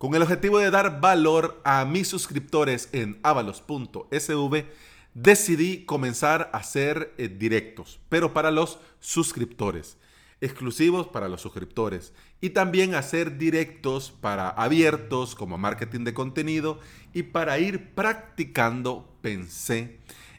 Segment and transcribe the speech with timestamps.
[0.00, 4.64] Con el objetivo de dar valor a mis suscriptores en avalos.sv,
[5.12, 9.98] decidí comenzar a hacer eh, directos, pero para los suscriptores,
[10.40, 16.80] exclusivos para los suscriptores, y también hacer directos para abiertos como marketing de contenido
[17.12, 19.98] y para ir practicando, pensé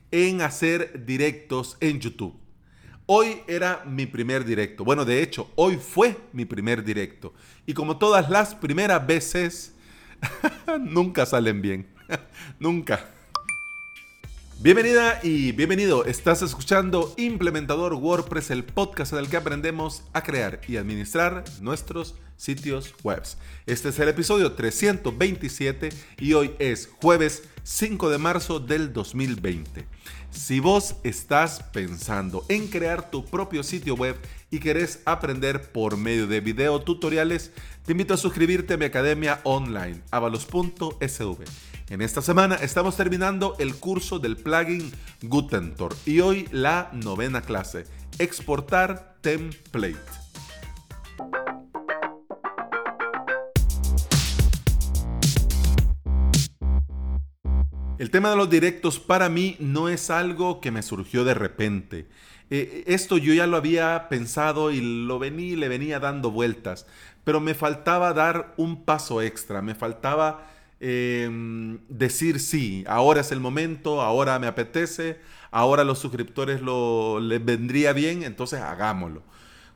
[0.09, 2.33] en hacer directos en YouTube.
[3.13, 4.85] Hoy era mi primer directo.
[4.85, 7.33] Bueno, de hecho, hoy fue mi primer directo.
[7.65, 9.73] Y como todas las primeras veces,
[10.79, 11.87] nunca salen bien.
[12.61, 13.05] nunca.
[14.59, 16.05] Bienvenida y bienvenido.
[16.05, 22.15] Estás escuchando Implementador WordPress, el podcast en el que aprendemos a crear y administrar nuestros
[22.37, 23.23] sitios web.
[23.65, 29.87] Este es el episodio 327 y hoy es jueves 5 de marzo del 2020.
[30.31, 34.15] Si vos estás pensando en crear tu propio sitio web
[34.49, 37.51] y querés aprender por medio de video tutoriales,
[37.85, 41.43] te invito a suscribirte a mi academia online, avalos.sv.
[41.89, 47.85] En esta semana estamos terminando el curso del plugin Gutentor y hoy la novena clase,
[48.17, 50.30] exportar template.
[58.01, 62.07] El tema de los directos para mí no es algo que me surgió de repente.
[62.49, 66.87] Eh, esto yo ya lo había pensado y lo vení, le venía dando vueltas,
[67.23, 70.47] pero me faltaba dar un paso extra, me faltaba
[70.79, 75.19] em, decir sí, ahora es el momento, ahora me apetece,
[75.51, 79.21] ahora los suscriptores lo, les vendría bien, entonces hagámoslo.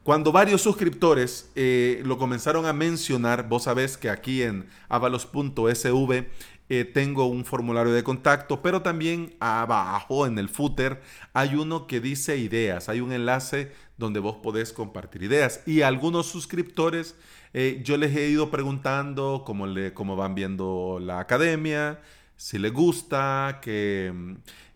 [0.06, 6.26] Cuando varios suscriptores eh, lo comenzaron a mencionar, vos sabés que aquí en avalos.sv
[6.68, 11.00] eh, tengo un formulario de contacto, pero también abajo en el footer
[11.34, 15.62] hay uno que dice ideas, hay un enlace donde vos podés compartir ideas.
[15.68, 17.16] Y algunos suscriptores,
[17.54, 22.00] eh, yo les he ido preguntando cómo, le, cómo van viendo la academia,
[22.36, 24.12] si les gusta, qué,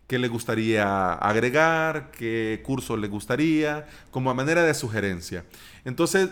[0.05, 5.43] qué les gustaría agregar, qué curso les gustaría, como a manera de sugerencia.
[5.85, 6.29] Entonces,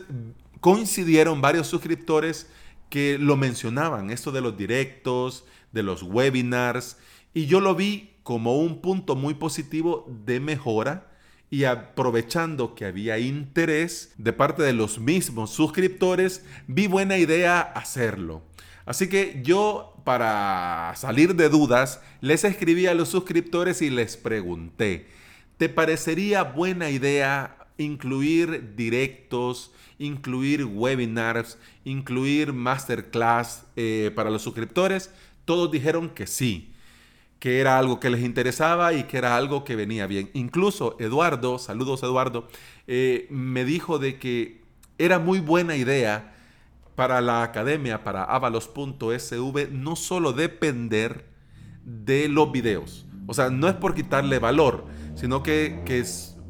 [0.62, 2.48] coincidieron varios suscriptores
[2.90, 6.98] que lo mencionaban, esto de los directos, de los webinars,
[7.34, 11.12] y yo lo vi como un punto muy positivo de mejora
[11.50, 18.44] y aprovechando que había interés de parte de los mismos suscriptores, vi buena idea hacerlo.
[18.86, 25.08] Así que yo, para salir de dudas, les escribí a los suscriptores y les pregunté,
[25.58, 35.12] ¿te parecería buena idea incluir directos, incluir webinars, incluir masterclass eh, para los suscriptores,
[35.46, 36.74] todos dijeron que sí,
[37.40, 40.30] que era algo que les interesaba y que era algo que venía bien.
[40.34, 42.48] Incluso Eduardo, saludos Eduardo,
[42.88, 44.62] eh, me dijo de que
[44.98, 46.34] era muy buena idea
[46.96, 51.26] para la academia, para avalos.sv, no solo depender
[51.86, 53.06] de los videos.
[53.28, 56.00] O sea, no es por quitarle valor, sino que, que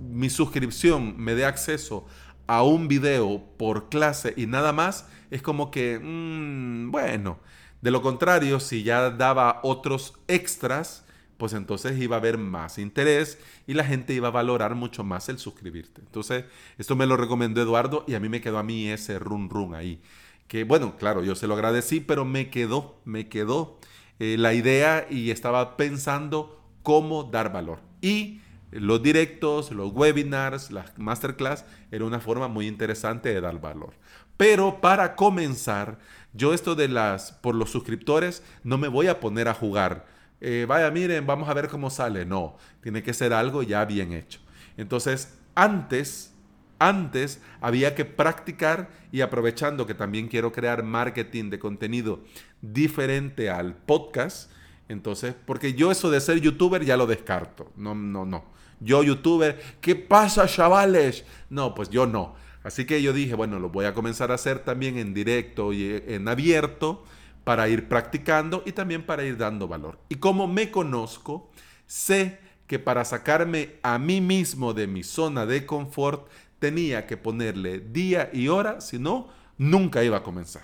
[0.10, 2.06] mi suscripción me dé acceso
[2.48, 7.40] a un video por clase y nada más, es como que, mm, bueno,
[7.82, 11.06] de lo contrario, si ya daba otros extras,
[11.38, 13.38] pues entonces iba a haber más interés
[13.68, 16.02] y la gente iba a valorar mucho más el suscribirte.
[16.02, 16.46] Entonces,
[16.78, 19.76] esto me lo recomendó Eduardo y a mí me quedó a mí ese run run
[19.76, 20.02] ahí.
[20.48, 23.80] Que bueno, claro, yo se lo agradecí, pero me quedó, me quedó
[24.20, 27.80] eh, la idea y estaba pensando cómo dar valor.
[28.02, 28.42] Y
[28.72, 33.94] los directos, los webinars, las masterclass, era una forma muy interesante de dar valor.
[34.36, 35.98] Pero para comenzar,
[36.34, 40.06] yo esto de las, por los suscriptores, no me voy a poner a jugar.
[40.42, 42.26] Eh, vaya, miren, vamos a ver cómo sale.
[42.26, 44.40] No, tiene que ser algo ya bien hecho.
[44.78, 46.34] Entonces, antes,
[46.78, 52.20] antes había que practicar y aprovechando que también quiero crear marketing de contenido
[52.62, 54.52] diferente al podcast,
[54.90, 57.72] entonces, porque yo eso de ser youtuber ya lo descarto.
[57.76, 58.57] No, no, no.
[58.80, 61.26] Yo youtuber, ¿qué pasa chavales?
[61.50, 62.36] No, pues yo no.
[62.64, 66.04] Así que yo dije, bueno, lo voy a comenzar a hacer también en directo y
[66.06, 67.04] en abierto
[67.44, 70.00] para ir practicando y también para ir dando valor.
[70.10, 71.50] Y como me conozco,
[71.86, 76.28] sé que para sacarme a mí mismo de mi zona de confort
[76.60, 80.64] tenía que ponerle día y hora, si no, nunca iba a comenzar.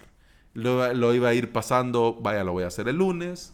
[0.54, 3.54] Lo, lo, iba a ir pasando, vaya, lo voy a hacer el lunes,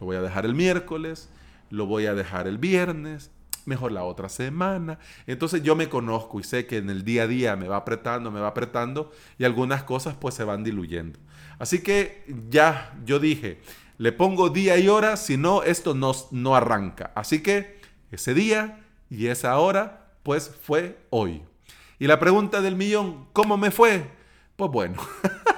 [0.00, 1.30] lo voy a dejar el miércoles,
[1.70, 3.30] lo voy a dejar el viernes,
[3.66, 4.98] mejor la otra semana.
[5.26, 8.30] Entonces yo me conozco y sé que en el día a día me va apretando,
[8.30, 11.18] me va apretando y algunas cosas pues se van diluyendo.
[11.58, 13.60] Así que ya yo dije,
[13.98, 17.12] le pongo día y hora, si no, esto no, no arranca.
[17.14, 17.80] Así que
[18.10, 18.80] ese día
[19.10, 21.42] y esa hora pues fue hoy.
[21.98, 24.10] Y la pregunta del millón, ¿cómo me fue?
[24.56, 24.96] Pues bueno,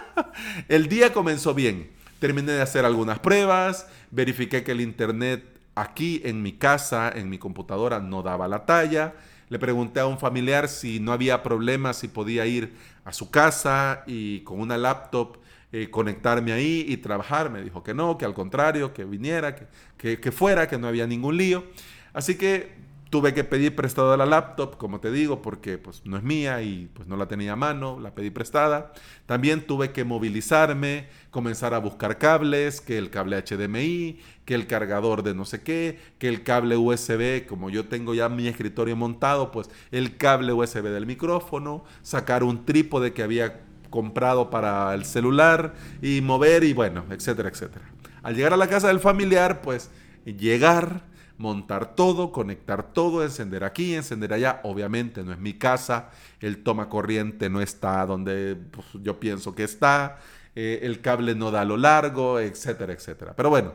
[0.69, 1.91] el día comenzó bien.
[2.19, 7.38] Terminé de hacer algunas pruebas, verifiqué que el internet aquí en mi casa, en mi
[7.38, 9.14] computadora, no daba la talla.
[9.49, 12.75] Le pregunté a un familiar si no había problema, si podía ir
[13.05, 15.37] a su casa y con una laptop
[15.70, 17.50] eh, conectarme ahí y trabajar.
[17.50, 19.55] Me dijo que no, que al contrario, que viniera,
[19.96, 21.64] que, que fuera, que no había ningún lío.
[22.12, 26.25] Así que Tuve que pedir prestado la laptop, como te digo, porque pues no es
[26.25, 28.93] mía y pues no la tenía a mano, la pedí prestada.
[29.26, 35.23] También tuve que movilizarme, comenzar a buscar cables, que el cable HDMI, que el cargador
[35.23, 39.52] de no sé qué, que el cable USB, como yo tengo ya mi escritorio montado,
[39.52, 43.61] pues el cable USB del micrófono, sacar un trípode que había
[43.91, 47.85] comprado para el celular y mover y bueno, etcétera, etcétera.
[48.23, 49.91] Al llegar a la casa del familiar, pues
[50.25, 51.02] llegar
[51.38, 54.61] montar todo, conectar todo, encender aquí, encender allá.
[54.65, 56.11] Obviamente no es mi casa,
[56.41, 60.19] el toma corriente no está donde pues, yo pienso que está,
[60.55, 63.35] eh, el cable no da lo largo, etcétera, etcétera.
[63.37, 63.75] Pero bueno,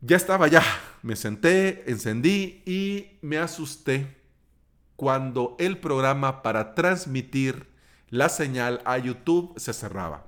[0.00, 0.62] ya estaba ya,
[1.02, 4.16] me senté, encendí y me asusté
[4.96, 7.66] cuando el programa para transmitir
[8.08, 10.26] la señal a YouTube se cerraba.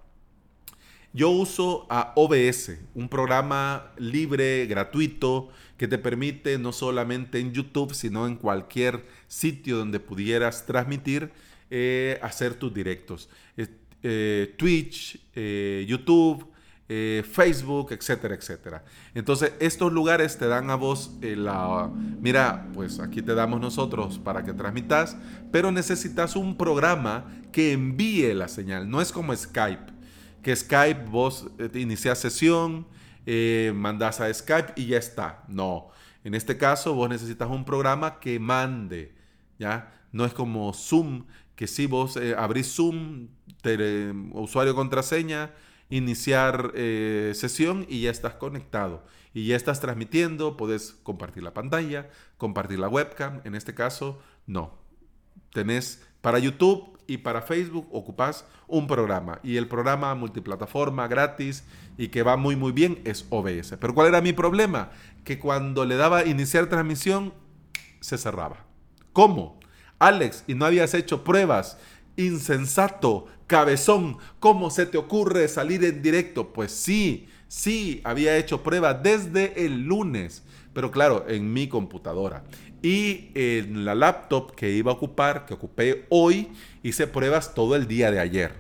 [1.13, 7.95] Yo uso a OBS, un programa libre, gratuito, que te permite no solamente en YouTube,
[7.95, 11.31] sino en cualquier sitio donde pudieras transmitir,
[11.71, 13.29] eh, hacer tus directos.
[14.07, 16.47] Eh, Twitch, eh, YouTube,
[16.87, 18.85] Facebook, etcétera, etcétera.
[19.15, 21.91] Entonces, estos lugares te dan a vos la...
[22.21, 25.17] Mira, pues aquí te damos nosotros para que transmitas,
[25.51, 28.89] pero necesitas un programa que envíe la señal.
[28.89, 29.93] No es como Skype,
[30.43, 32.87] que Skype vos inicias sesión,
[33.27, 35.45] eh, mandas a Skype y ya está.
[35.49, 35.89] No.
[36.25, 39.15] En este caso, vos necesitas un programa que mande,
[39.59, 39.93] ¿ya?
[40.13, 41.27] No es como Zoom,
[41.57, 43.29] que si vos eh, abrís Zoom,
[44.33, 45.53] usuario contraseña,
[45.91, 49.05] iniciar eh, sesión y ya estás conectado.
[49.33, 53.41] Y ya estás transmitiendo, puedes compartir la pantalla, compartir la webcam.
[53.45, 54.79] En este caso, no.
[55.53, 59.41] Tenés para YouTube y para Facebook ocupas un programa.
[59.43, 61.65] Y el programa multiplataforma gratis
[61.97, 63.77] y que va muy muy bien es OBS.
[63.81, 64.91] Pero ¿cuál era mi problema?
[65.25, 67.33] Que cuando le daba iniciar transmisión
[68.01, 68.65] se cerraba.
[69.13, 69.59] ¿Cómo?
[69.99, 71.79] Alex, y no habías hecho pruebas.
[72.17, 76.53] Insensato, cabezón, ¿cómo se te ocurre salir en directo?
[76.53, 80.43] Pues sí, sí, había hecho pruebas desde el lunes,
[80.75, 82.45] pero claro, en mi computadora.
[82.83, 86.49] Y en la laptop que iba a ocupar, que ocupé hoy,
[86.83, 88.53] hice pruebas todo el día de ayer.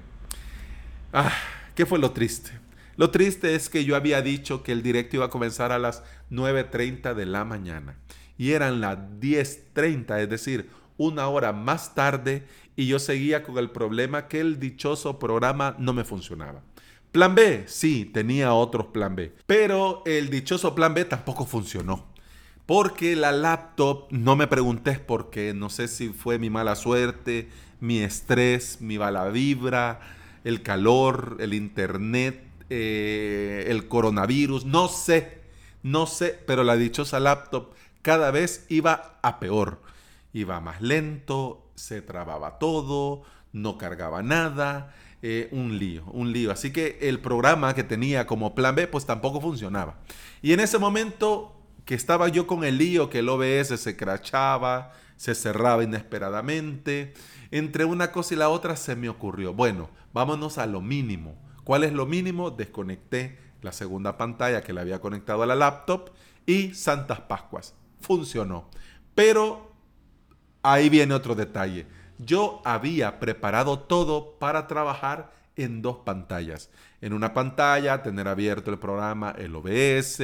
[1.13, 1.33] Ah,
[1.75, 2.53] ¿qué fue lo triste?
[2.97, 6.03] Lo triste es que yo había dicho que el directo iba a comenzar a las
[6.31, 7.97] 9.30 de la mañana.
[8.39, 12.47] Y eran las 10.30, es decir, una hora más tarde,
[12.77, 16.63] y yo seguía con el problema que el dichoso programa no me funcionaba.
[17.15, 19.33] Plan B, sí, tenía otros plan B.
[19.47, 22.05] Pero el dichoso plan B tampoco funcionó.
[22.67, 27.51] Porque la laptop, no me preguntes por qué, no sé si fue mi mala suerte,
[27.79, 30.01] mi estrés, mi mala vibra,
[30.43, 35.43] el calor, el internet, eh, el coronavirus, no sé,
[35.85, 39.81] no sé, pero la dichosa laptop cada vez iba a peor.
[40.33, 43.23] Iba más lento, se trababa todo,
[43.55, 46.53] no cargaba nada, eh, un lío, un lío.
[46.53, 49.97] Así que el programa que tenía como plan B pues tampoco funcionaba.
[50.43, 51.57] Y en ese momento
[51.87, 57.15] que estaba yo con el lío que el OBS se crachaba, se cerraba inesperadamente.
[57.51, 61.37] Entre una cosa y la otra se me ocurrió, bueno, vámonos a lo mínimo.
[61.63, 62.51] ¿Cuál es lo mínimo?
[62.51, 66.11] Desconecté la segunda pantalla que le había conectado a la laptop
[66.45, 67.75] y Santas Pascuas.
[68.01, 68.69] Funcionó.
[69.15, 69.73] Pero
[70.63, 71.87] ahí viene otro detalle.
[72.19, 76.71] Yo había preparado todo para trabajar en dos pantallas.
[77.01, 80.21] En una pantalla tener abierto el programa, el OBS,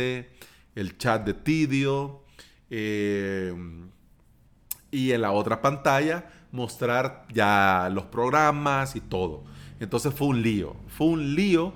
[0.74, 2.22] el chat de Tidio
[2.70, 3.54] eh,
[4.90, 9.44] y en la otra pantalla mostrar ya los programas y todo.
[9.78, 11.72] Entonces fue un lío, fue un lío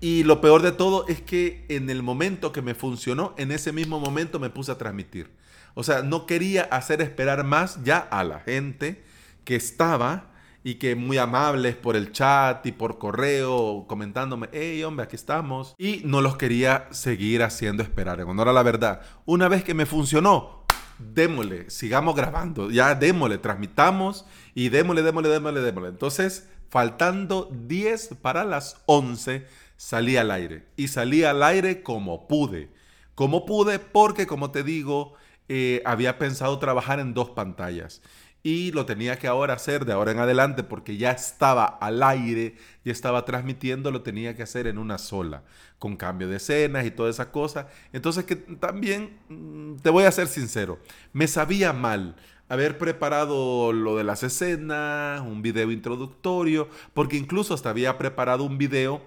[0.00, 3.72] y lo peor de todo es que en el momento que me funcionó, en ese
[3.72, 5.30] mismo momento me puse a transmitir.
[5.74, 9.02] O sea, no quería hacer esperar más ya a la gente
[9.48, 10.30] que estaba
[10.62, 15.74] y que muy amables por el chat y por correo comentándome, hey hombre, aquí estamos.
[15.78, 18.20] Y no los quería seguir haciendo esperar.
[18.20, 20.66] En honor a la verdad, una vez que me funcionó,
[20.98, 25.88] démosle, sigamos grabando, ya démosle, transmitamos y démosle, démosle, démosle, démosle.
[25.88, 29.46] Entonces, faltando 10 para las 11,
[29.78, 30.66] salí al aire.
[30.76, 32.68] Y salí al aire como pude.
[33.14, 35.14] Como pude porque, como te digo,
[35.48, 38.02] eh, había pensado trabajar en dos pantallas.
[38.42, 42.56] Y lo tenía que ahora hacer de ahora en adelante porque ya estaba al aire,
[42.84, 45.42] ya estaba transmitiendo, lo tenía que hacer en una sola,
[45.78, 47.68] con cambio de escenas y toda esa cosa.
[47.92, 50.78] Entonces que también, mm, te voy a ser sincero,
[51.12, 52.16] me sabía mal
[52.48, 58.58] haber preparado lo de las escenas, un video introductorio, porque incluso hasta había preparado un
[58.58, 59.02] video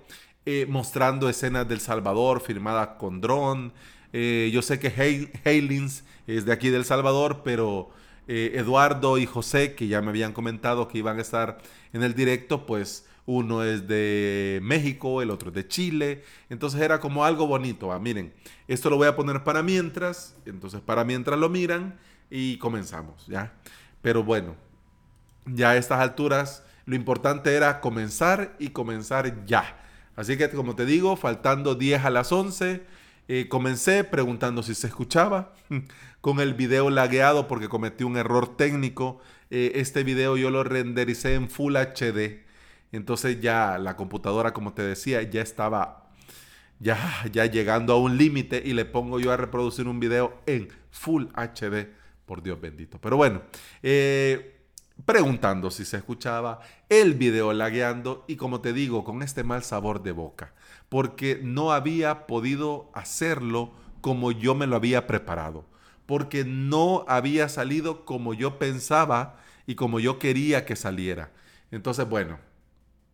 [0.46, 3.74] eh, mostrando escenas del Salvador filmadas con dron.
[4.14, 7.90] Eh, yo sé que Haylins es de aquí del Salvador, pero
[8.34, 11.58] eh, Eduardo y José, que ya me habían comentado que iban a estar
[11.92, 16.24] en el directo, pues uno es de México, el otro es de Chile.
[16.50, 18.00] Entonces era como algo bonito.
[18.00, 18.34] Miren,
[18.70, 20.34] esto lo voy a poner para mientras.
[20.46, 23.52] Entonces para mientras lo miran y comenzamos, ¿ya?
[24.02, 24.56] Pero bueno,
[25.46, 29.78] ya a estas alturas lo importante era comenzar y comenzar ya.
[30.16, 32.82] Así que como te digo, faltando 10 a las 11,
[33.28, 35.54] eh, comencé preguntando si se escuchaba
[36.22, 39.20] con el video lagueado porque cometí un error técnico.
[39.50, 42.44] Eh, este video yo lo rendericé en Full HD.
[42.92, 46.10] Entonces ya la computadora, como te decía, ya estaba
[46.80, 46.98] ya,
[47.32, 51.26] ya llegando a un límite y le pongo yo a reproducir un video en Full
[51.36, 51.88] HD
[52.26, 53.00] por Dios bendito.
[53.00, 53.42] Pero bueno,
[53.84, 54.61] eh,
[55.06, 60.04] preguntando si se escuchaba el video lagueando y como te digo, con este mal sabor
[60.04, 60.54] de boca,
[60.90, 63.72] porque no había podido hacerlo
[64.02, 65.66] como yo me lo había preparado,
[66.06, 71.32] porque no había salido como yo pensaba y como yo quería que saliera.
[71.72, 72.40] Entonces, bueno,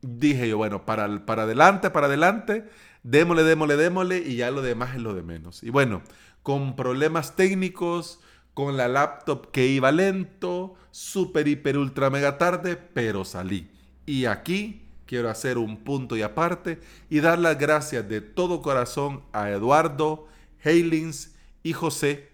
[0.02, 2.68] dije yo, bueno, para, para adelante, para adelante,
[3.04, 5.64] démosle, démosle, démosle y ya lo demás es lo de menos.
[5.64, 6.02] Y bueno,
[6.44, 8.22] con problemas técnicos,
[8.58, 13.70] con la laptop que iba lento, super, hiper, ultra, mega tarde, pero salí.
[14.08, 19.22] Y aquí quiero hacer un punto y aparte y dar las gracias de todo corazón
[19.32, 20.28] a Eduardo,
[20.64, 22.30] Heilings y José,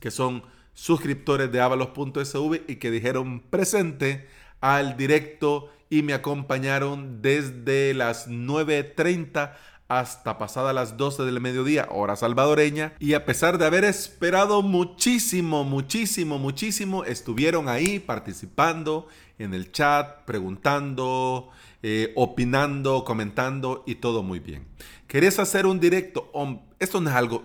[0.00, 4.26] que son suscriptores de avalos.sv y que dijeron presente
[4.62, 9.52] al directo y me acompañaron desde las 9.30
[9.88, 15.64] hasta pasada las 12 del mediodía, hora salvadoreña, y a pesar de haber esperado muchísimo,
[15.64, 21.50] muchísimo, muchísimo, estuvieron ahí participando en el chat, preguntando,
[21.82, 24.66] eh, opinando, comentando y todo muy bien.
[25.06, 26.30] ¿Querés hacer un directo?
[26.78, 27.42] Esto no es algo,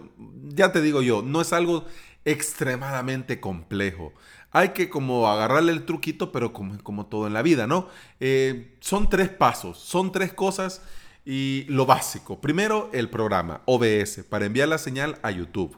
[0.50, 1.86] ya te digo yo, no es algo
[2.26, 4.12] extremadamente complejo.
[4.52, 7.88] Hay que como agarrarle el truquito, pero como, como todo en la vida, ¿no?
[8.20, 10.82] Eh, son tres pasos, son tres cosas
[11.26, 15.78] y lo básico, primero el programa OBS para enviar la señal a YouTube.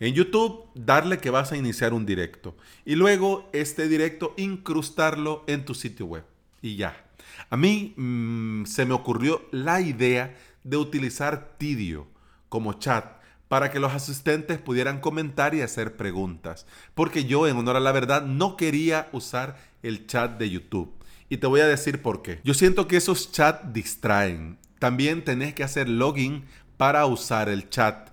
[0.00, 2.56] En YouTube, darle que vas a iniciar un directo.
[2.86, 6.24] Y luego este directo incrustarlo en tu sitio web.
[6.62, 7.04] Y ya.
[7.50, 12.06] A mí mm, se me ocurrió la idea de utilizar Tidio
[12.48, 16.66] como chat para que los asistentes pudieran comentar y hacer preguntas.
[16.94, 20.94] Porque yo, en honor a la verdad, no quería usar el chat de YouTube.
[21.28, 22.40] Y te voy a decir por qué.
[22.42, 24.58] Yo siento que esos chats distraen.
[24.80, 26.46] También tenés que hacer login
[26.76, 28.10] para usar el chat.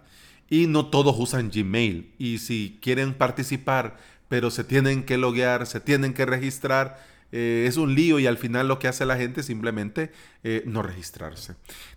[0.50, 2.14] Y no todos usan Gmail.
[2.20, 3.98] Y si quieren participar,
[4.28, 8.38] pero se tienen que loguear, se tienen que registrar, eh, es un lío y al
[8.38, 10.12] final lo que hace la gente es simplemente
[10.44, 11.56] eh, no registrarse.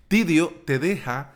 [0.09, 1.35] Tidio te deja,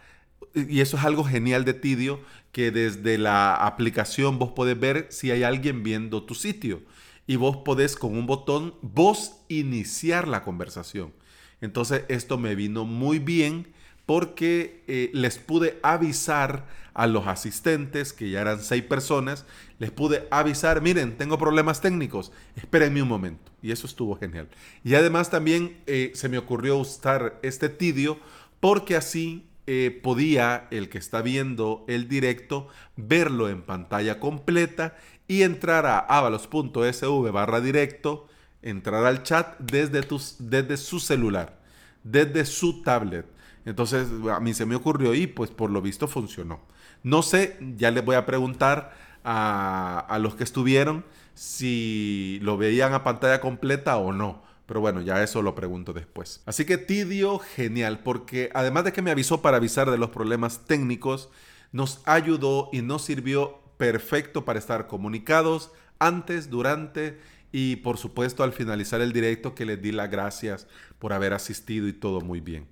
[0.54, 2.20] y eso es algo genial de Tidio,
[2.52, 6.82] que desde la aplicación vos podés ver si hay alguien viendo tu sitio.
[7.26, 11.12] Y vos podés con un botón, vos iniciar la conversación.
[11.60, 13.72] Entonces esto me vino muy bien
[14.06, 19.46] porque eh, les pude avisar a los asistentes, que ya eran seis personas,
[19.78, 23.50] les pude avisar, miren, tengo problemas técnicos, espérenme un momento.
[23.62, 24.48] Y eso estuvo genial.
[24.84, 28.18] Y además también eh, se me ocurrió usar este tidio
[28.60, 34.96] porque así eh, podía el que está viendo el directo verlo en pantalla completa
[35.26, 38.28] y entrar a avalos.sv barra directo
[38.64, 41.60] entrar al chat desde, tus, desde su celular,
[42.02, 43.26] desde su tablet.
[43.64, 46.60] Entonces a mí se me ocurrió y pues por lo visto funcionó.
[47.02, 51.04] No sé, ya les voy a preguntar a, a los que estuvieron
[51.34, 54.42] si lo veían a pantalla completa o no.
[54.66, 56.42] Pero bueno, ya eso lo pregunto después.
[56.46, 60.64] Así que Tidio, genial, porque además de que me avisó para avisar de los problemas
[60.64, 61.28] técnicos,
[61.70, 67.20] nos ayudó y nos sirvió perfecto para estar comunicados antes, durante
[67.56, 70.66] y por supuesto al finalizar el directo que les di las gracias
[70.98, 72.66] por haber asistido y todo muy bien.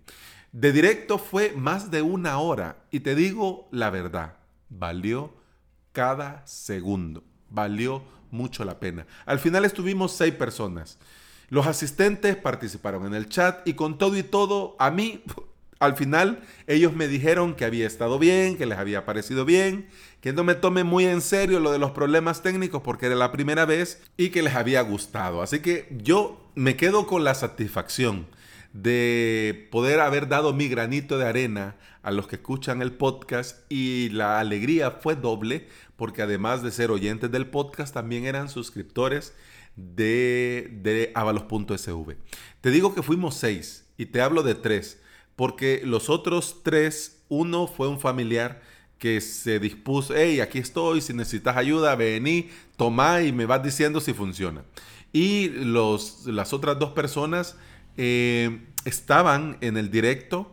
[0.50, 5.34] De directo fue más de una hora y te digo la verdad, valió
[5.92, 9.06] cada segundo, valió mucho la pena.
[9.24, 10.98] Al final estuvimos seis personas.
[11.48, 15.22] Los asistentes participaron en el chat y con todo y todo, a mí,
[15.82, 19.88] al final ellos me dijeron que había estado bien, que les había parecido bien,
[20.20, 23.32] que no me tome muy en serio lo de los problemas técnicos porque era la
[23.32, 25.42] primera vez y que les había gustado.
[25.42, 28.28] Así que yo me quedo con la satisfacción
[28.72, 34.08] de poder haber dado mi granito de arena a los que escuchan el podcast y
[34.10, 39.34] la alegría fue doble porque además de ser oyentes del podcast también eran suscriptores
[39.74, 42.16] de, de avalos.sv.
[42.60, 45.02] Te digo que fuimos seis y te hablo de tres
[45.36, 48.60] porque los otros tres, uno fue un familiar
[48.98, 54.00] que se dispuso, hey, aquí estoy, si necesitas ayuda, vení, toma y me vas diciendo
[54.00, 54.62] si funciona.
[55.12, 57.56] Y los, las otras dos personas
[57.96, 60.52] eh, estaban en el directo,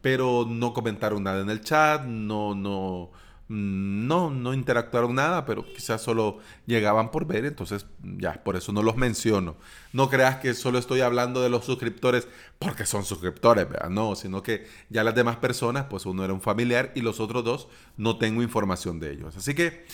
[0.00, 3.12] pero no comentaron nada en el chat, no, no,
[3.48, 8.82] no, no interactuaron nada, pero quizás solo llegaban por ver, entonces ya, por eso no
[8.82, 9.56] los menciono.
[9.92, 12.26] No creas que solo estoy hablando de los suscriptores
[12.58, 13.90] porque son suscriptores, ¿verdad?
[13.90, 17.44] No, sino que ya las demás personas, pues uno era un familiar y los otros
[17.44, 19.36] dos no tengo información de ellos.
[19.36, 19.84] Así que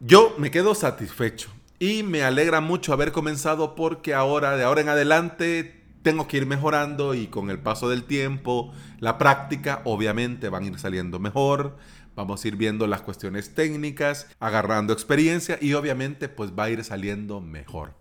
[0.00, 4.90] yo me quedo satisfecho y me alegra mucho haber comenzado porque ahora, de ahora en
[4.90, 10.64] adelante, tengo que ir mejorando y con el paso del tiempo, la práctica, obviamente van
[10.64, 11.76] a ir saliendo mejor
[12.16, 16.82] Vamos a ir viendo las cuestiones técnicas, agarrando experiencia y obviamente pues va a ir
[16.82, 17.92] saliendo mejor.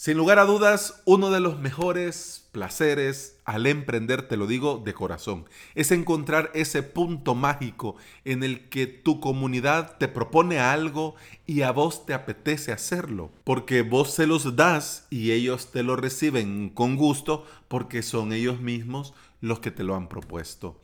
[0.00, 4.94] Sin lugar a dudas, uno de los mejores placeres al emprender, te lo digo de
[4.94, 5.44] corazón,
[5.74, 11.16] es encontrar ese punto mágico en el que tu comunidad te propone algo
[11.46, 15.96] y a vos te apetece hacerlo, porque vos se los das y ellos te lo
[15.96, 20.80] reciben con gusto porque son ellos mismos los que te lo han propuesto.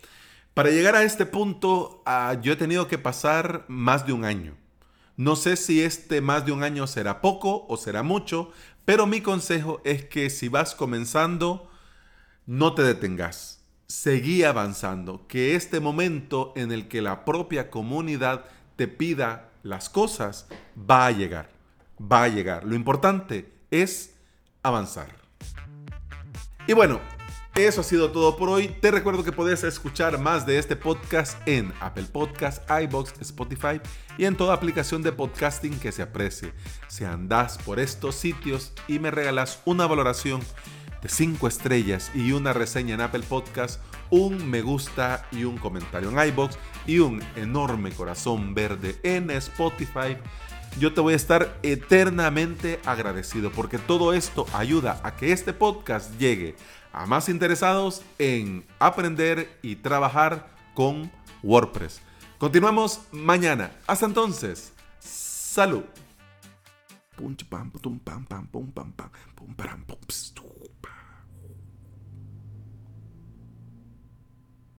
[0.56, 4.56] Para llegar a este punto, ah, yo he tenido que pasar más de un año.
[5.18, 8.50] No sé si este más de un año será poco o será mucho,
[8.86, 11.70] pero mi consejo es que si vas comenzando,
[12.46, 13.60] no te detengas.
[13.86, 18.46] Seguí avanzando, que este momento en el que la propia comunidad
[18.76, 21.50] te pida las cosas va a llegar.
[22.00, 22.64] Va a llegar.
[22.64, 24.14] Lo importante es
[24.62, 25.14] avanzar.
[26.66, 26.98] Y bueno,
[27.56, 28.68] eso ha sido todo por hoy.
[28.68, 33.80] Te recuerdo que puedes escuchar más de este podcast en Apple Podcasts, iBox, Spotify
[34.18, 36.52] y en toda aplicación de podcasting que se aprecie.
[36.88, 40.42] Si andas por estos sitios y me regalas una valoración
[41.00, 46.10] de 5 estrellas y una reseña en Apple Podcasts, un me gusta y un comentario
[46.10, 50.18] en iBox y un enorme corazón verde en Spotify,
[50.78, 56.18] yo te voy a estar eternamente agradecido porque todo esto ayuda a que este podcast
[56.18, 56.54] llegue
[56.96, 62.00] a más interesados en aprender y trabajar con WordPress.
[62.38, 63.70] Continuamos mañana.
[63.86, 65.84] Hasta entonces, salud.